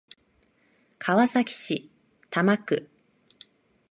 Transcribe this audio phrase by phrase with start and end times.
[0.97, 1.91] 川崎市
[2.31, 2.89] 多摩区